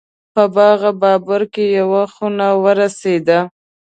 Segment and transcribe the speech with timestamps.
[0.33, 3.39] په باغ بابر کې یوه خونه ورسېده.